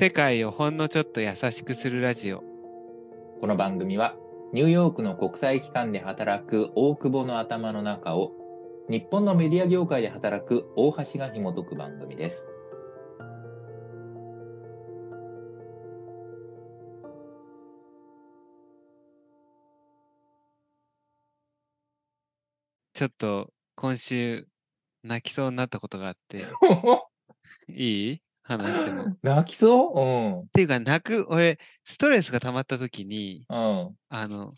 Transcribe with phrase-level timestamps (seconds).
[0.00, 2.42] 世界をほんのちょっと優しくするラジオ。
[3.42, 4.16] この番組は
[4.54, 8.32] ニューヨークの国際機関で働く大久保の頭の中を
[8.88, 12.50] 日本のメディア業界で働く大橋が紐解く番組です。
[22.94, 24.48] ちょっと今週
[25.02, 26.46] 泣きそうになったことがあって、
[27.68, 28.22] いい？
[28.42, 29.04] 話しても。
[29.04, 30.48] っ泣きそう？
[30.52, 33.78] ていうか、泣く、俺、ストレスが溜まった時に、うん。
[33.80, 33.96] うん。
[34.08, 34.54] あの、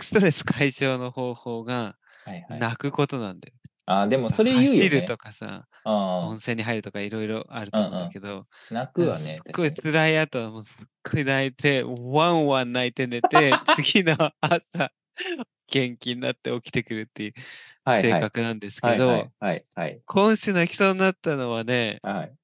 [0.00, 2.60] ストレス解消の方法がはいはい。
[2.60, 3.54] 泣くことなんだよ。
[3.86, 4.76] あ、でもそれ言うよ、ね。
[4.78, 8.74] 走るとかさ、う温泉に入るとかいろいろあると思うんだけど、ん。
[8.74, 9.36] 泣くわね。
[9.44, 14.92] すっごい確か辛い後はもうすっごい泣いて、ワンワン泣いて寝て、 次の朝、
[15.68, 17.42] 元気になって起きてくるっていうに
[17.84, 18.12] はいはい。
[18.12, 20.00] 性格なんですけどはいはい、はいはい。
[20.06, 22.36] 今週泣きそうになったのはね、はい。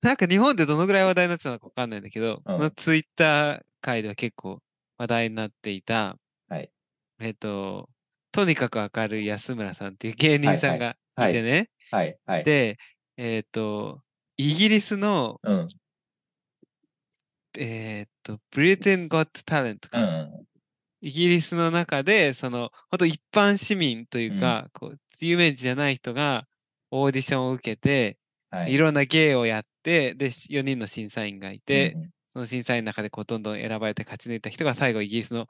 [0.00, 2.58] なんか日本でどのぐらい話題になってたのかわかんないんだけど、うん。
[2.58, 4.62] のツイッター界では結構
[4.96, 6.16] 話題になっていた、
[6.48, 6.70] はい。
[7.20, 7.88] えっと、
[8.32, 11.32] とにかく明るい安村さんっていう芸人さんがはいい。
[11.32, 12.44] てね、はいはい。
[12.44, 12.78] で、
[13.16, 14.02] えっと、
[14.36, 15.66] イギリスの、うん。
[17.58, 20.46] えっと、Britain Got Talent か、うん。
[21.00, 26.46] イギリスの中で、その、本当一般市民というか、こう、有名人じゃない人が
[26.90, 28.17] オーディションを受けて、
[28.50, 28.72] はい。
[28.72, 35.46] いろんな芸をやって、で、4人の審査員がいて、うんうんその審査員の中でこうどんどん選ばれて勝ち抜いた人が最後イギリスの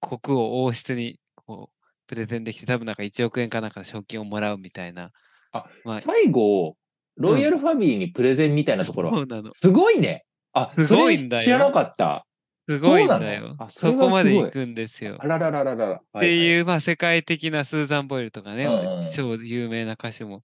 [0.00, 5.10] 国王王室にこうプレゼンできて多分なんか1億円かなんかの賞金をもらうみたいな。
[5.52, 6.76] あまあ、最後、
[7.16, 9.50] ロイヤルファミリーにプレゼンみたいなところ、そうなの。
[9.52, 10.24] すごいね。
[10.52, 12.26] あ、すごいんだよ知らなかった。
[12.68, 13.54] すごいんだよ。
[13.58, 15.16] あそこまで行くんですよ。
[15.20, 15.94] あらららららら。
[15.94, 20.42] っっていう、まあ、世界的なスーザン・ボイルとかね、うんうん超有名な歌手も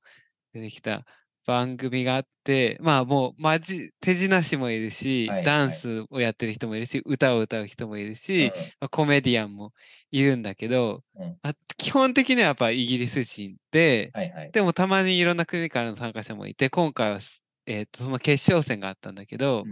[0.55, 1.05] 出てきた
[1.47, 5.45] 番組があって、まあもう、まじ、手品師もいるし、はいはい。
[5.45, 8.51] ダンスをやってる人もいるし、歌を歌う人もいるし、うん。
[8.81, 9.73] まあ、コメディアンも
[10.11, 11.39] いるんだけど、うん。
[11.43, 14.51] あ基本的にはやっぱイギリス人で、はいはい。
[14.53, 19.65] でもたまにいろんな国からの参加者もいて、今回はす、えーとその決勝戦があったんだけど、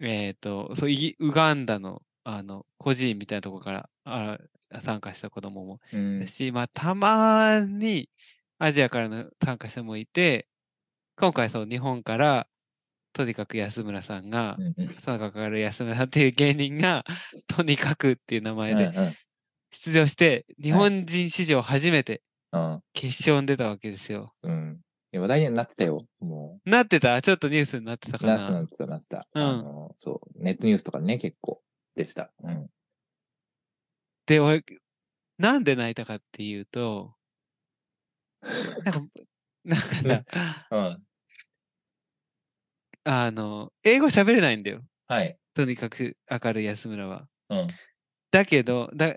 [0.00, 4.38] えっ、と、そうイギ、ウガンダの、あの、孤児院みたいなところからあ
[4.80, 6.20] 参加した子供もうん。
[6.20, 8.08] だし、まあ、たまに
[8.58, 10.46] アジアからの参加者もいて、
[11.16, 12.46] 今回そう、日本から、
[13.12, 17.04] とにかく安村さんがう、んうんとにかく明るい安村さんっていう芸人が、
[17.46, 19.14] とにかくっていう名前でうん
[19.70, 22.22] 出場して、日本人史上初めて
[22.52, 24.34] うん決勝に出たわけですよ。
[24.42, 24.80] うん。
[25.12, 26.06] 話題にはなってたよ。
[26.20, 27.22] もなってた？
[27.22, 28.20] ちょっとニュースになってたう。
[28.20, 28.36] かな？
[28.36, 29.26] なってたなってた。
[29.32, 30.42] うんそう。
[30.42, 31.62] ネットニュースとかね、結構
[31.94, 32.30] 出てた。
[32.42, 32.68] うん。
[34.26, 34.62] で、俺、
[35.38, 37.15] なんで泣いたかっていうと、
[38.84, 39.00] なんか、
[39.64, 41.02] なんかねな、うん。
[43.04, 44.82] あの、英語喋れないんだよ。
[45.06, 45.38] はい。
[45.54, 47.28] とにかく明るい安村は。
[47.48, 47.66] うん。
[48.30, 49.16] だけど、だ、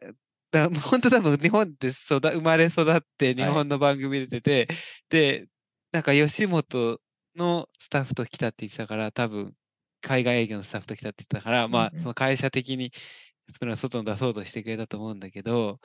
[0.52, 4.68] だ本当多分日本で育生まれ育って日はい本の番組出てて、
[5.10, 5.48] で、
[5.92, 7.00] なんか吉本
[7.36, 9.54] のスタッフと来たって言ってたから、多分
[10.02, 12.92] 海外営業のスタッフと来たって言ってたから、まあうんうんその会社的に
[13.58, 15.80] それは外に出そうとしてくれたと思うんだけど、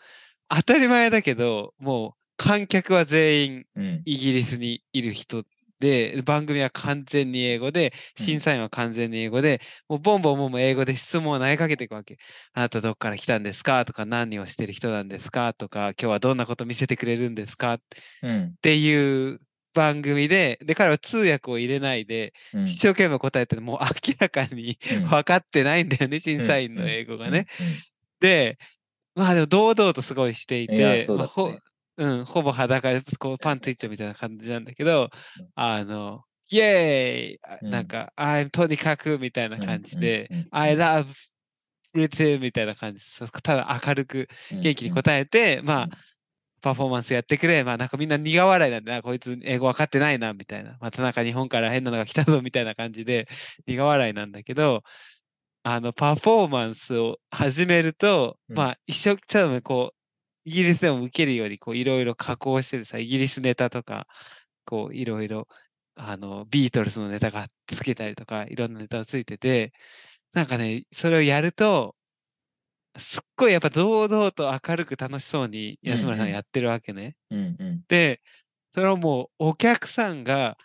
[0.49, 4.03] 当たり前だけど、もう観客は全員うん。
[4.05, 5.45] イギリスにいる人
[5.81, 12.19] で、番組は完全に英語で、うん審査員は完全に英語で、もうボンボンボンボン英語で質問を投げかけていくわけ。
[12.53, 13.85] あなたどっから来たんですか？
[13.85, 15.53] とか、何をしてる人なんですか？
[15.55, 17.75] とか、今日はどんなこと見せてくれるんですか？
[17.75, 17.81] っ
[18.23, 18.55] うん。
[18.63, 19.41] ていう
[19.75, 22.65] 番組で、で、彼は通訳を入れないで、うん。
[22.65, 27.47] 一生懸命答えて、もう明らかにうん分かってないんだよね、審査員の英語がね。
[28.21, 28.59] で、
[29.15, 31.59] まあでも堂々とすごいしていて、まあほそ
[31.97, 37.71] うん、ほぼ裸でこうパンツ一丁みたいな感じなんだけどうん、あの、イエーイ！
[37.71, 40.49] なんか、I'm とにかくみたいな感じで、うんうんうん。
[40.51, 41.07] I love
[41.95, 43.03] Britain みたいな感じ
[43.43, 45.89] ただ明るく元気に答えて、まあ、
[46.61, 47.63] パフォーマンスやってくれ。
[47.63, 50.77] まあなんかみんな苦笑いなんでな、こいつ英語分かってないな、みたいな。
[50.81, 53.29] またなんか日本から変なのが来たぞ、みたいな感じで
[53.67, 54.83] 苦笑いなんだけど、
[55.63, 58.57] あの、パフォーマンスを始めると、うん。
[58.57, 59.94] まあ一生懸命こう、
[60.45, 64.07] イギリスでも受けるように、こういろいろ加工してるさ、イギリスネタとか、
[64.67, 65.49] こういろいろ、
[65.97, 69.73] あの、ビートルズのネタがつけたりとか、いろんなネタがついてて、
[70.35, 71.97] なんかね、それをやると、
[72.97, 77.17] すっごいやっぱ堂々と明るく楽しそうに安村さうんやってるわけね。
[77.31, 77.85] うんうん。
[77.89, 78.21] で、
[78.75, 80.59] それをもうお客さんが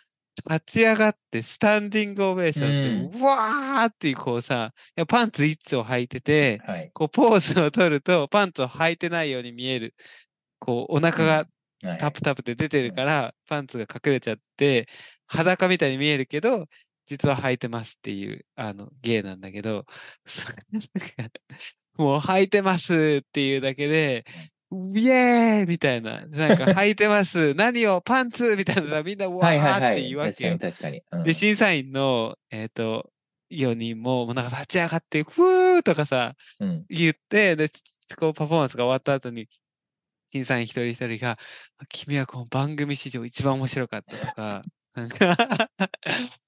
[0.48, 6.90] 立ち上がってスタンディングオベーションで、うわーってこうさ、いやパンツ一丁履いてて、はい。
[6.94, 9.94] こうポーズを取るとパンツを履いてないように見える。
[10.58, 11.46] こうお腹が
[11.82, 11.98] はい。
[11.98, 14.86] タプタプで出てるからパンツが隠れちゃって、
[15.26, 16.66] 裸みたいに見えるけど、
[17.06, 19.86] 実は履いてますっていう、あの、芸なんだけど、
[21.96, 24.24] もう履いてますっていうだけで、
[24.72, 28.00] イエーイみたいな、なんか履いてます、 何を？
[28.00, 28.56] パンツ？
[28.56, 30.14] みたいな、みんなわはいはいはーって言い。
[30.14, 30.72] うわけよ確かに。
[30.72, 31.02] 確かに。
[31.10, 33.10] うんで、審査員の、えっ、と、
[33.50, 36.84] 4人も、もうなんか立ち上がって、ふーとかさ、うん。
[36.88, 37.68] 言って、で、
[38.16, 39.48] こうパフォーマンスが終わった後に、
[40.30, 41.36] 審査員一人一人が、
[41.88, 44.62] 君はこの番組史上一番面白かったとか、
[44.94, 45.70] なんか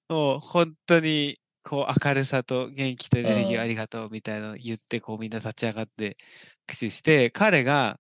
[0.08, 6.16] もう本当に、こう明るさと元気とエネルギーをありがとうみたいなのを言って、こうみんな立ち上がって
[6.68, 7.98] 握手して、彼が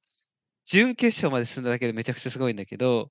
[0.64, 3.10] 準決勝まで進んだだけでめちゃくちゃすごいんだけど、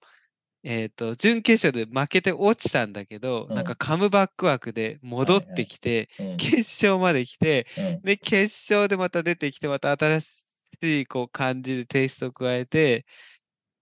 [0.63, 13.06] えっ、と、準決勝で負けて落ちたんだけど、うんなんかカムバック枠で戻ってきて、うん決勝まで来て、うんで、決勝でまた出てきて、また新しいこう感じでテイストを加えて、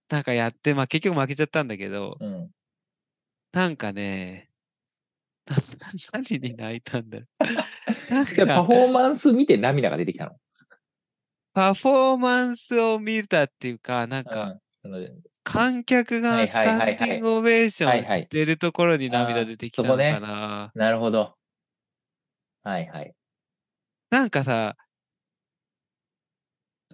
[0.08, 2.50] なんかやって、まあ結局負けちゃったんだけど、うん。
[3.52, 4.48] なんかね、
[5.46, 5.56] な
[6.12, 7.44] 何に泣いたんだろう。
[8.12, 10.39] なんでパかフォーマンス見て涙が出てきたの？
[11.52, 14.56] パフォーマンスを見たっていうか、なんか
[15.42, 20.70] 観客はいがスタンディングオベーションしてるところに涙出てきたのそこねかな。
[20.74, 21.34] なるほど。
[22.62, 23.12] はいはい。
[24.10, 24.76] なんかさ、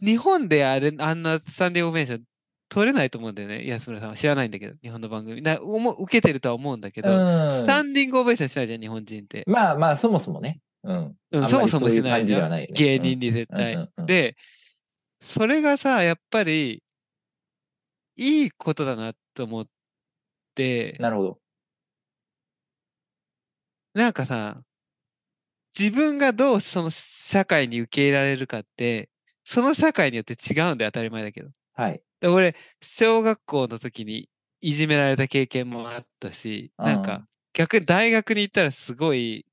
[0.03, 2.23] 日本であれ、あんなスタンディングオベーション
[2.69, 3.67] 取れないと思うんだよね。
[3.67, 5.43] 安村さんは知らないんだけど、日本の番組。
[5.43, 9.45] な思う受けてるとは思うんだけど、うんスタンディングオベーションしないじゃん、日本人って。
[9.47, 10.61] まあまあ、そもそもね。
[10.87, 11.49] うん。
[11.49, 12.51] そもそもしないじゃん。
[12.51, 13.75] ね芸人に絶対。
[13.75, 14.37] うんうんうんで、
[15.21, 16.83] それがさ、やっぱり、
[18.17, 19.67] いいことだなと思っ
[20.55, 21.39] て、なるほど。
[23.95, 24.63] なんかさ、
[25.79, 29.11] 自分がどうその社会に受け入れられるかって、
[29.45, 31.51] その社会によって違うんで当たり前だけど。
[31.75, 32.03] はい。
[32.21, 34.29] で俺、小学校の時に
[34.61, 39.46] いじめられた経験もあったし、なんか逆に大学に行ったらすごい、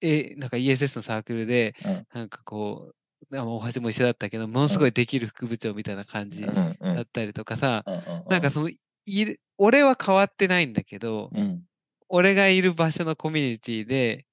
[0.00, 2.06] え、なんか ESS のサークルで、うん。
[2.12, 2.94] なんかこ
[3.30, 7.02] う、あ大橋も一緒だったけど、ものすごいできる副部長みたいな感じだうんうん。
[7.02, 8.70] ったりとかさ、うんうんなんかその、
[9.06, 11.66] いる、俺は変わってないんだけど、うん。
[12.08, 14.26] 俺がいる場所のコミュニティで、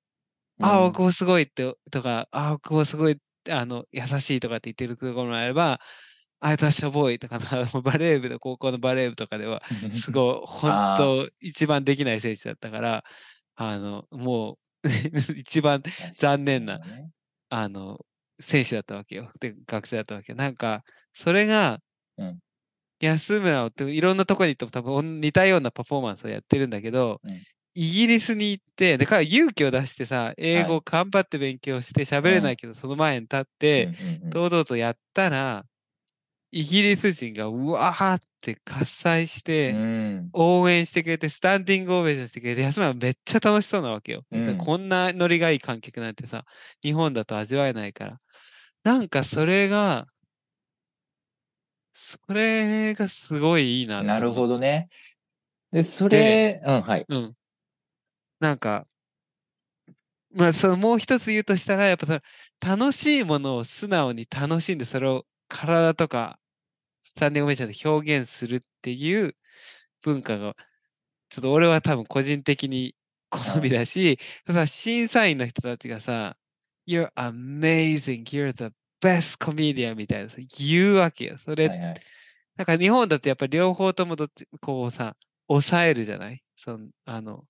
[0.62, 3.18] ああ、大久保すごいって、とか、ああ、大久保すごい、
[3.50, 5.80] あの、優しいとかって言ってるところもあれば、
[6.42, 9.62] あいつはしょぼいとかな、もうバレー部の、高校のバレー部とかでは、
[9.94, 13.04] すごい、本あ当、一番できない選手だったから、
[13.56, 14.58] あの、もう、
[15.36, 15.82] 一番
[16.20, 17.10] 残念な、ね。
[17.50, 18.06] あの、
[18.40, 19.32] 選手だったわけよ。
[19.40, 20.38] で、学生だったわけよ。
[20.38, 20.84] なんか、
[21.14, 21.80] それが、
[22.18, 22.40] うん
[23.00, 27.42] 安村をっていろんなとこに行っても多分似たようなパフォーマンスをやってるんだけど、うん
[27.76, 33.90] イギリスに行って、で、彼は勇気を出してさ、英語頑張って勉強して喋れないけど、その前に立って、
[34.30, 35.66] 堂々とやったら、
[36.54, 44.26] イギリス人がうわーって喝采して、うん応援してくれて、スタンディングオベーションしてくれて、安村はめっちゃ楽しそうなわけよ。
[44.32, 46.46] うんこんなノリがいい観客なんてさ、
[46.82, 48.22] 日本だと味わえないから。
[48.84, 50.08] なんかそれが、
[51.94, 54.48] それがすごいいいなとなるほど。
[54.48, 54.90] どね。
[55.72, 57.06] で、それ、うん、はい。
[57.08, 57.36] うん。
[58.40, 58.88] なんか、
[60.32, 62.22] まあ、そのもう一つ言うとしたら、やっぱその
[62.78, 66.40] 楽しいものを素直に楽しんで、それを体とか
[67.04, 69.36] スタンディングオベーションで表現するっていう
[70.02, 70.56] 文化が、
[71.30, 72.96] ちょっと俺は多分個人的に
[73.30, 76.38] 好みだし、さ審査員の人たちがさ、
[76.88, 79.96] You're amazing, you're the best comedian.
[79.96, 81.38] みたいなさ言うわけよ。
[81.38, 82.04] それ、はいはい。
[82.58, 85.16] なんか日本だとやっぱり両方ともどっち、こうさ、
[85.48, 86.44] 抑えるじゃない？
[86.56, 87.46] その、あの、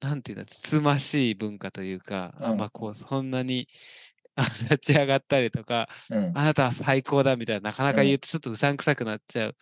[0.00, 2.56] なんていうんだ、つつましい文化というか、あん。
[2.58, 4.11] まこう、そんなに、あ
[4.70, 6.34] 立ち上がったりとか、うん。
[6.34, 9.56] あなたは最高だみたいな、なかなか言うとちょっとうさんくさくなっちゃう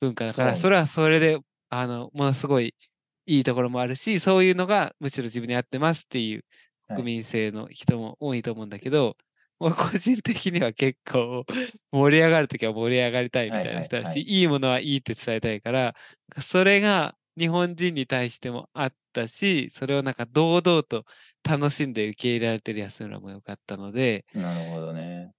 [0.00, 0.56] 文化だから、そう。
[0.56, 1.38] それはそれで、
[1.70, 2.74] あの、ものすごい
[3.26, 6.44] いいところもあるし、そういうのがむしろ自分に合ってますっていう
[6.88, 7.02] はい。
[7.02, 9.16] 国民性の人も多いと思うんだけど、
[9.60, 11.44] 俺個人的には結構
[11.92, 14.32] 盛り上がるときは盛り上がりたいみたいな人だし、はいはいはい。
[14.40, 15.94] いいものはいいって伝えたいから、
[16.42, 21.04] それが日本人に対してもあったし、それをなんか堂々と
[21.48, 25.32] 楽しんで受け入れられてる安村もよかったので、なるほどね。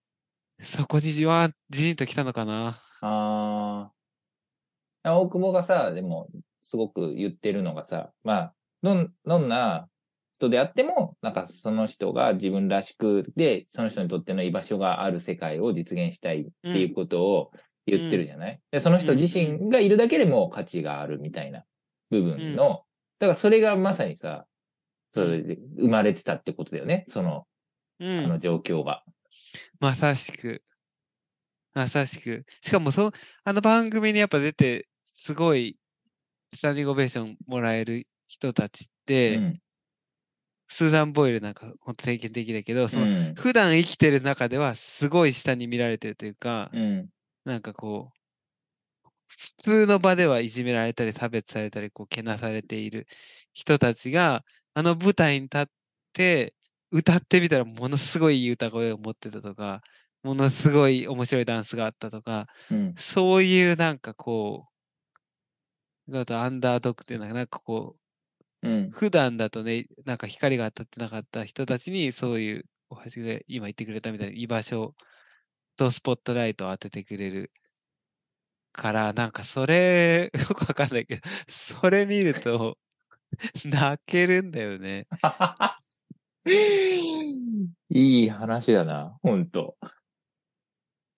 [0.63, 2.79] そこにじわん、じんときたのかな。
[3.01, 3.91] あ
[5.03, 5.13] あ。
[5.15, 6.29] 大久保がさ、でも、
[6.63, 9.89] すごく言ってるのがさ、まあ、どん、どんな
[10.37, 17.51] 人であっても、なんかその人が自分らしくで、その人にとっての居場所がある世界を実現したいっていうことを
[17.85, 21.63] 言ってるじゃない、で、その人自身がいるだけでも価値があるみたいな
[22.11, 22.83] 部分の、
[23.19, 24.45] だからそれがまさにさ、
[25.13, 27.47] それで生まれてたってことだよね、その、
[27.99, 28.25] うん。
[28.25, 29.03] あの状況が。
[29.79, 30.61] まさしく。
[31.73, 32.45] まさしく。
[32.61, 33.11] しかもその、
[33.43, 35.77] あの番組にやっぱ出て、すごい、
[36.53, 39.61] スタンディングオベーションもらえる人たちって、うん。
[40.67, 47.09] スーザン・ボイルなんか本当典型的だけど、そのうん普段生きてる中ではすごい下に見られてるというか、うん。
[47.43, 48.20] なんかこう、
[49.37, 53.07] 普通の場ではいじめられたり差別されたり、こう、けなされている
[53.53, 55.65] 人たちが、あの舞台に立っ
[56.13, 56.53] て、
[56.91, 59.81] 歌ってみたらものすごい歌声を持ってたとか、
[60.23, 62.95] ものすごい面白いダンスがあったとか、うん。
[62.97, 64.67] そういうなんかこ
[66.07, 67.95] う、あとアンダードックっていうのはなんかこ
[68.61, 68.91] う、うん。
[68.91, 74.95] 普段だとね、なんか光が当たってなかった人たちに、そういう、おはしが今言ってくれたみたいに居場所
[75.77, 77.51] とスポットライトを当ててくれる
[78.71, 82.77] から、なんかそれ、 よくわかんないけど、それ見ると、
[83.65, 85.07] 泣けるんだよね。
[87.89, 89.77] いい話だな、ほんと。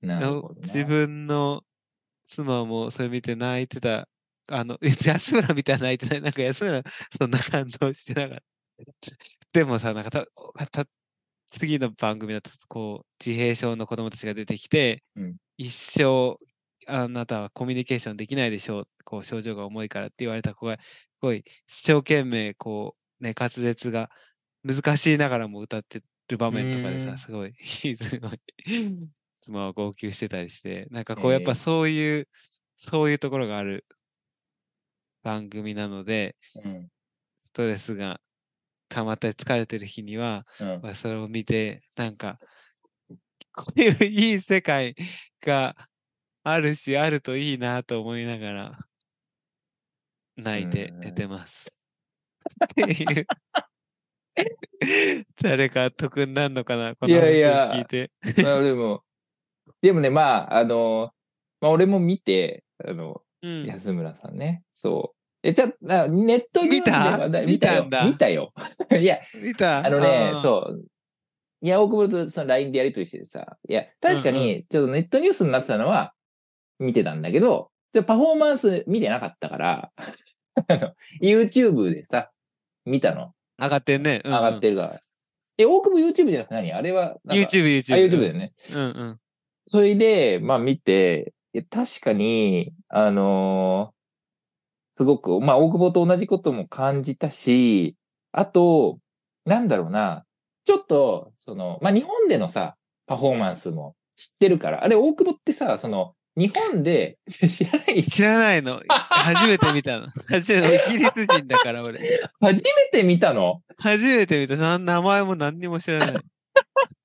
[0.01, 0.61] なるほどな。
[0.61, 1.63] 自分の
[2.25, 4.07] 妻もそれ見て泣いてた。
[4.49, 6.21] あの、え安村みたいな泣いてない？
[6.21, 6.83] なんか安村、
[7.17, 9.11] そんな感動してなかった。
[9.53, 10.25] でもさ、なんかた、
[10.71, 10.85] た
[11.47, 16.37] 次の番組だと、こう、自閉症の子供たちが出てきて、うん一生、
[16.87, 18.87] あなたはコミュニケーションできないでしょう。
[19.05, 20.83] こう、症状が重いからって言われた子が、す
[21.21, 24.09] ごい、一生懸命、こう、ね、滑舌が
[24.63, 27.53] 難しいながらも歌ってる場面とかでさ、 すごい、
[27.97, 28.41] すごい、
[29.41, 32.27] 妻は号泣してたりして、なんかこう、やっええぱそういう、
[32.77, 33.85] そういうところがある
[35.23, 36.89] 番組なので、うん。
[37.41, 38.19] ストレスが
[38.89, 40.83] 溜まったり疲れてる日には、うん。
[40.83, 42.39] まあそれを見て、なんか、
[43.53, 44.95] こういういい世界
[45.41, 45.75] が
[46.43, 48.77] あるし、あるといいなと思いながら、
[50.35, 51.71] 泣いてうん寝てます。
[52.65, 53.27] っていう。
[55.41, 58.11] 誰か得になるのかなこのいやい話やを聞いて。
[58.43, 59.03] まあでも、
[59.81, 60.21] でもね、ま
[60.53, 61.11] あ、あの、
[61.61, 63.65] まあ俺も見て、あの、うん。
[63.65, 64.63] 安村さんね。
[64.75, 65.47] そう。
[65.47, 68.53] え、ちょっと、あネットニュースで話題見た見たよ見たんだ見たよ。
[69.01, 69.85] いや、見た？
[69.85, 70.41] あのね、う。
[70.41, 70.85] そう。
[71.61, 76.13] いや、大久保とその LINE でやりとりしててさ、いや、確かうんに、ちょっとネットニュースになってたのは
[76.79, 79.91] 見てたんだけど、ちょパフォーマンス見てなかったから、
[81.21, 82.31] YouTube でさ、
[82.85, 83.33] 見たの。
[83.59, 84.21] 上がってんね。
[84.23, 84.99] 上がってるから。
[85.57, 86.73] え、大久保 YouTube じゃなくて何？
[86.73, 87.93] あれは YouTube、YouTube。
[87.93, 88.53] あ、YouTube だよね。
[88.73, 89.19] うんうん。
[89.67, 91.33] それで、まあ見て、
[91.69, 93.93] 確かに、あのー
[94.95, 97.95] すごく、まあ大久保と同じことも感じたし、
[98.31, 98.99] あと、
[99.45, 100.23] なんだろうな、
[100.65, 102.75] ちょっと、その、まあ日本でのさ、
[103.07, 108.81] パフォーマンスも知ってるから、あれ大久保ってさ、その、日本で 知らない、知らないの。
[108.87, 110.07] 初めて見たの。
[110.29, 111.99] 初めて、イギリス人だから俺。
[112.39, 112.61] 初め
[112.91, 113.61] て見たの？
[113.77, 114.55] 初めて見た。
[114.55, 116.23] な名前も何にも知らない。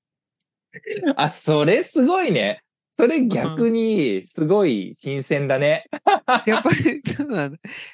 [1.15, 2.61] あ、それすごいね。
[2.91, 5.85] それ逆にすごい新鮮だね。
[6.45, 7.01] やっぱり、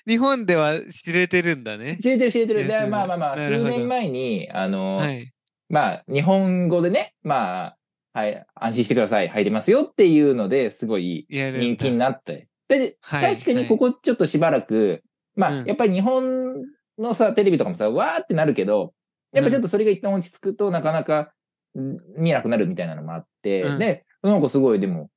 [0.07, 1.99] 日本では知れてるんだね。
[2.01, 2.65] 知れてる知れてる。
[2.89, 5.31] まあまあまあ、数年前に、あのーはい。
[5.69, 7.77] まあ、日本語でね、まあ、
[8.15, 12.47] はい、安心してください、入りますよっていうのですごい人気になって。
[12.69, 15.03] で、はい確かにここちょっとしばらく、
[15.35, 15.65] まあ、うん。
[15.65, 16.63] やっぱり日本
[16.97, 18.93] のさ、テレビとかもさ、わーってなるけど、
[19.33, 21.33] やっぱちょっとそれが一旦落ち着くとなかなか
[21.77, 23.79] ん見えなくなるみたいなのもあって、うん。
[23.79, 25.09] で、なんかすごいでも、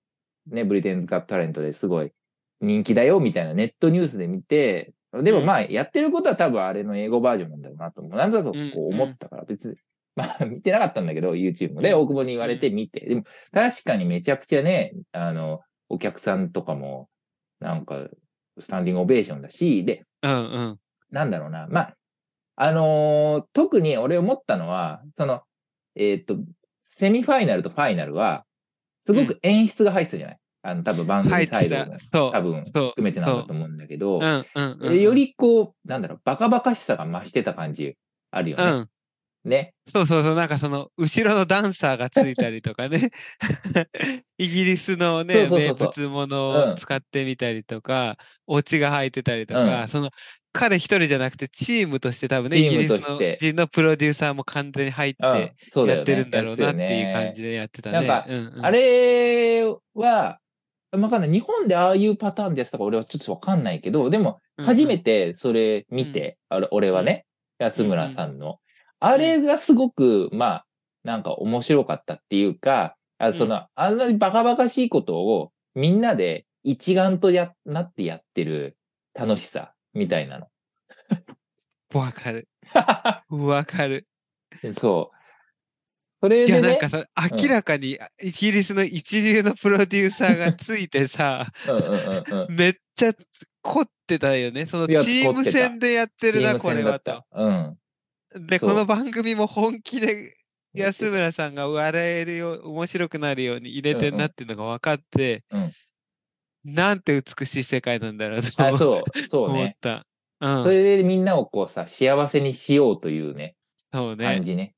[0.50, 2.10] ね、ブリテンズ・カット・タレントですごい
[2.60, 8.18] 人気だよみたいなネットニュースで見て、でもまあ、やってることは多分あれの英語バージョンなんだろうなと思う。
[8.18, 9.76] なんとなくこう思ってたから、別に、
[10.18, 13.00] まあ見てなかったんだけど、YouTube もね、うん大久保に言われて見て。
[13.00, 13.22] でも
[13.52, 17.08] 確かにめちゃくちゃね、あの、お客さんとかも、
[17.60, 18.08] なんか、
[18.60, 20.78] スタンディングオベーションだし、で、うんうん。
[21.10, 21.68] なんだろうな。
[21.70, 21.94] まあ、
[22.56, 25.42] あのー特に俺思ったのは、その、
[25.94, 26.38] えーっと、
[26.82, 28.44] セミファイナルとファイナルは、
[29.02, 31.96] すごく演出が入ってたじゃない、あの、多分番組サイドも。
[32.12, 32.32] そう。
[32.32, 32.62] 多分。
[32.62, 34.92] 含めてなんだと思うんだけど、うんうんうん。
[34.94, 37.96] えよりこう、なんだろう、バカバカしさが増してた感じ
[38.32, 38.86] あるよね。
[39.44, 39.50] うん。
[39.50, 39.74] ね。
[39.86, 43.10] そうそうそう、なんかその、後ろのダンサーがついたりとかね。
[44.38, 48.16] イギリスのね、名物ものを使ってみたりとか、
[48.46, 50.10] オチが入ってたりとか、うんその、
[50.52, 55.54] 彼一人じゃなくてチームとして多分ね、イギリスの人のプロデューサーも完全に入っうんて。
[55.86, 57.50] やってるんだろうなっていう感じで。
[57.50, 57.98] でやってたね。
[57.98, 59.64] なんかうんうんあれ
[59.94, 60.38] は、
[60.90, 61.30] わかんない。
[61.30, 67.26] 日本でああいうパターンでやってたか俺はちょっとわかんないけど、でも、初めてそれ見て、あれ俺はね、
[67.58, 68.58] 安村さんの。
[69.00, 70.66] あれがすごく、まあ、
[71.04, 78.76] なんか面白かったっていうか、あその、あんなにバカバカしいことをみんなで一丸とやなってやってる
[79.14, 80.46] 楽しさみたいなの。
[81.94, 82.48] わかる。
[83.30, 84.06] わかる。
[84.74, 85.18] そう。
[86.20, 87.06] それいや、でねなんか、さ、
[87.40, 92.54] 明らかにイギリスの一流のプロデューサーがついてさ、うんうんうんうん。
[92.54, 93.12] めっちゃ
[93.62, 94.66] 凝ってたよね。
[94.66, 97.24] そのチいやーム戦でやってるな、これはと。
[97.32, 97.78] うん。
[98.46, 100.32] で、そうこの番組も本気で
[100.74, 105.72] 安村さんが笑えるよう、面白くなるように入れてんなっていうのが分かって、うん
[106.64, 109.76] なんて美しい世界なんだろうとあ、思そう、そう思っね。
[109.80, 110.06] た。
[110.40, 113.56] うん、それでみんなをこうさ、幸せにしようというね、
[113.92, 114.42] そうね感。
[114.42, 114.74] じね。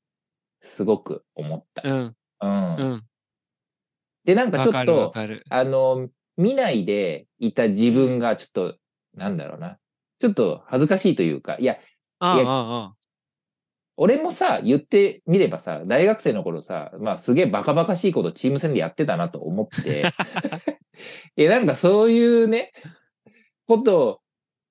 [0.61, 1.81] すごく思った。
[1.83, 2.75] うん、うん。
[2.75, 3.03] うん。
[4.25, 5.11] で、なんかちょっと。
[5.49, 8.77] あの、見ないでいた自分がちょっと、
[9.15, 9.77] なんだろうな。
[10.19, 11.77] ちょっと恥ずかしいというか、いや、
[12.19, 12.95] ああ、いやああ、
[14.03, 20.05] 俺もさ、言ってみればさ、大学生の頃さ、まあすげえバカバカしいことチーム戦でやってたなと思って、
[21.37, 22.71] え、なんかそういうね、
[23.67, 24.19] ことを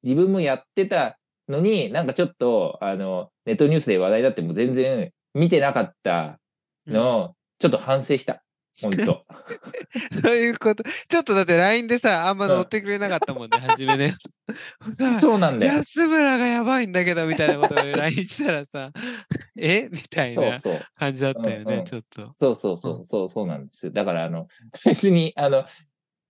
[0.03, 1.17] 自分もやってた
[1.49, 6.41] のに、なんかちょっと、あの、ネットニュースで話題だってもう全然見てなかった
[6.89, 8.43] のを、ちょっと反省した。
[8.83, 9.25] 本当
[10.23, 10.85] そういうこと。
[11.09, 14.15] ちょっとだって LINE でさ、あんま乗ってくれなかったもんね、初めね。
[14.93, 15.73] さそうなんだよ。
[15.75, 18.91] 安村がやばいんだけど、みたいなことを LINE したらさ、
[19.59, 19.89] え？
[19.91, 20.61] みたいな。
[20.97, 22.33] 感じだったよね、うんうんちょっと。
[22.39, 23.93] そうそうそう、そう、そうなんですよ。
[23.93, 24.49] だから、あの、
[24.85, 25.67] 別に、あの、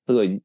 [0.06, 0.42] すごい、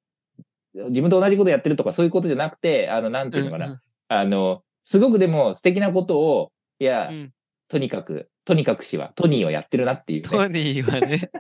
[0.74, 3.68] 自分と同じことやってるとかそういうことじゃなくて、あの、なんていうのかな。
[3.68, 7.32] うんあの、すごくでも素敵なことを、いや、うん
[7.68, 10.30] とにかく、とにかくしは、トニーはやってるなっていう、ね。
[10.30, 11.32] トニーはね、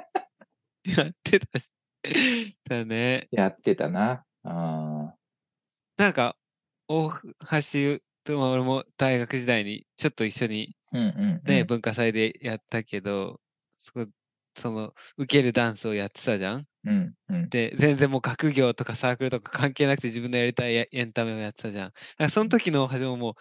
[0.86, 1.72] やってたし。
[2.70, 3.27] だね。
[3.32, 4.24] やってたな。
[4.44, 5.15] あ
[5.98, 6.38] なんか、
[6.88, 11.42] 大橋とも俺も大学時代にちょっと一緒にーうんうん、うん。
[11.46, 13.39] ね、文化祭でやったけど、
[13.74, 14.06] そこ
[14.58, 17.50] その、受けるダンスをやってたじゃんうんうん。
[17.50, 21.89] で、全然もう学業とかサークルとか関係なくて自分のやりたいエエンタメをやってたじゃん。
[21.89, 23.36] だからその時の大橋ももう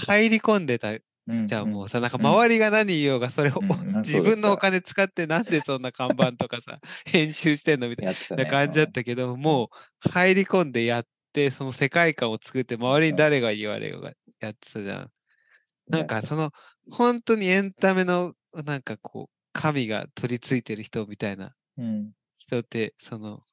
[0.00, 1.02] 入り込んでたうん
[1.46, 3.64] じゃん、もうさ、なんかうん周りが何言おうが、それを、
[4.02, 8.06] 自分のお金使ってなんでそんな看板とかさ、 編集してんのみたい。
[8.36, 9.70] な感じだったけど、も
[10.06, 15.02] う入り込んでやって、その世界観を作って、周りに誰が言われようがやってたじゃん。
[15.04, 15.10] うん
[15.90, 16.52] なんかその、
[16.90, 22.14] 本当にエンタメの、なんかこう、神が取り付いてる人みたいなうん。
[22.36, 23.44] 人って、その、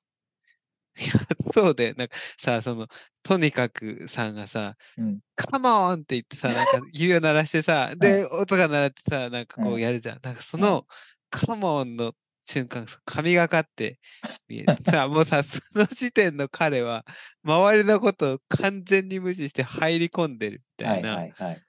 [1.00, 1.14] いや、
[1.54, 2.88] そうで、なんかさ、その、
[3.24, 5.22] とにかくさんがさ、うん。
[5.36, 10.20] カモンって言ってさ、なんか指を鳴らしてさ、 で、音が鳴らってさ、なんかこううんやるじゃん。
[10.24, 10.88] なんかそうんの、
[11.30, 14.00] カモンの瞬間、神がかって
[14.48, 14.76] 見える。
[14.86, 17.06] さ、もうさ、その時点の彼は、
[17.44, 21.16] 周りのことを完全に無視して入り込んでるみたはいいな。
[21.16, 21.66] はいはい。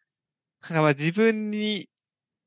[0.62, 1.89] なんかまあ自分に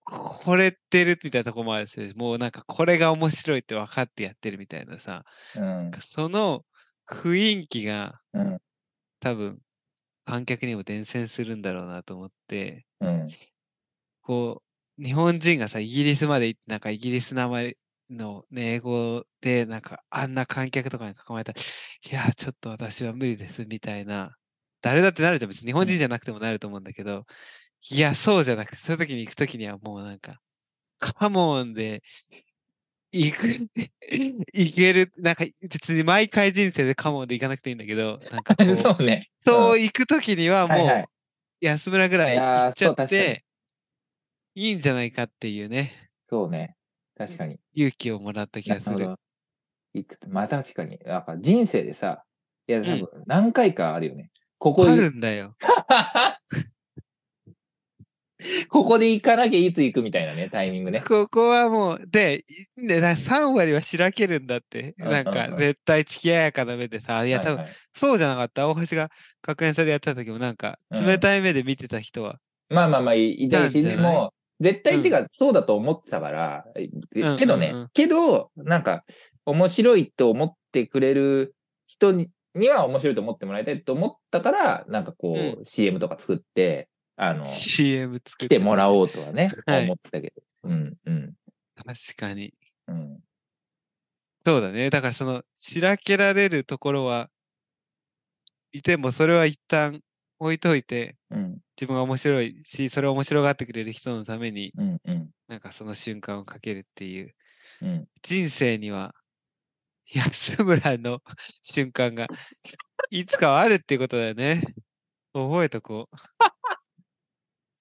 [0.08, 6.66] 惚れてるみたいなとこもあるし、もうなんかこれが面白いって分かってやってるみたいなさ、うんその
[7.10, 8.62] 雰囲気がうん。
[9.22, 9.62] 多分
[10.26, 13.36] 観客にも伝染するんだろうなと思って、うん。
[14.22, 14.64] こ
[15.00, 17.78] う、日本人がさ、イギリスまで行って、なんかイギリス名前
[18.10, 24.36] の、ね、英語で、なんかあんな観客とかに囲まれたら、いや、ちょっと私は無理ですみたいな、
[24.82, 27.26] 誰だってなるじゃん、別に日本人じゃなくてもなると思うんだけど、
[27.92, 30.40] いや、そうじゃなくて、そういう時に行く時にはもうなんか、
[31.00, 32.04] カモンで、
[33.12, 33.48] 行く、
[34.54, 39.30] 行ける、なんか別に毎回人生でカモンで行かなくていいんだけど、なんか そうね。
[39.46, 41.06] そう行く時にはもう、はいはい
[41.62, 43.44] 安村ぐらい行っちゃって、
[44.56, 45.92] いいんじゃないかっていうね、
[46.30, 46.78] そうね。
[47.18, 47.60] 確かに。
[47.74, 49.16] 勇気をもらった気がする。
[49.94, 51.00] 行くとまあ確かに。
[51.06, 52.24] なんか人生でさ、
[52.68, 54.32] いや、多分何回かあるよね。
[54.58, 55.56] ここあで、るんだよ。
[58.70, 61.04] ここで行かなきゃいつ行くみたいなね、タイミングね。
[61.06, 62.46] ここはもう、で、
[62.78, 64.96] いでな3割はしらけるんだって。
[65.00, 65.06] うん。
[65.08, 65.26] うんなん。
[65.26, 67.66] か、絶対付き合やかな目でさ、いや、多分はい。
[67.66, 68.70] はいそうじゃなかった。
[68.70, 69.10] 大橋が
[69.42, 71.06] 学園祭でやってた時もなんか、うん。
[71.06, 72.40] 冷たい目で見てた人は。
[72.70, 76.88] まあまあまあ、いいたいし、でも、絶対っていうか、そうだと思ってたから、え
[77.22, 77.36] うん。
[77.36, 77.82] けどね、うん。
[77.82, 79.04] うんけど、なんか、
[79.46, 81.56] 面白いと思ってくれる
[81.88, 86.90] 人にには面白いと思ってもらいたいと思ったから、なんかこう、う CM とか作って、
[87.22, 88.48] あの、CM 作って。
[88.48, 90.42] 来てもらおうとはね、はい思ってたけど。
[90.64, 91.34] うん、うん、
[91.76, 92.54] 確かに。
[92.88, 93.20] うん。
[94.46, 94.90] そうだね。
[94.90, 97.30] だからその、しらけられるところは、
[98.72, 100.00] いても、それは一旦
[100.40, 107.36] 置いといて、うん、自分が面白いし、それを面白がってくれる人のために、うん、うん、なんかその瞬間をかけるっていう、
[107.82, 108.08] うん。
[108.22, 109.14] 人生には、
[110.06, 111.22] 安村の
[111.64, 112.28] 瞬間が、
[113.10, 114.62] いつかはあるっていうことだよね。
[115.34, 116.16] 覚えとこう。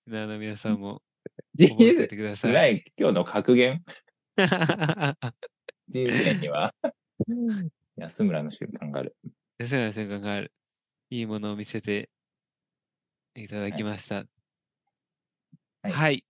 [0.08, 1.02] ナーの皆さんも
[1.54, 2.52] 人覚えておい生てください。
[2.52, 3.82] ない、今日の格言、
[5.88, 6.74] 人生には、
[7.96, 9.16] 安村の瞬間がある。
[9.58, 10.52] 安村の瞬間がある。
[11.10, 12.10] いいものを見せて
[13.34, 14.26] いただきました。
[15.82, 16.24] はいはい。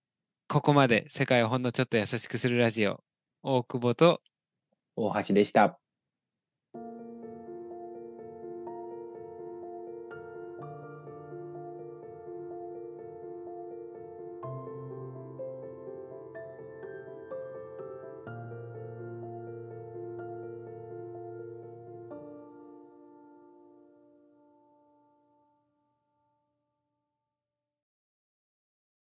[0.47, 3.03] ここまで世界をほんのちょっと優しくするラジオ。
[3.43, 4.23] 大久保と
[4.97, 5.79] 大橋でした。